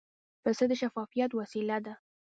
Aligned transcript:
پسه 0.43 0.63
د 0.69 0.71
شفاعت 0.81 1.31
وسیله 1.39 1.77
ده. 1.85 1.93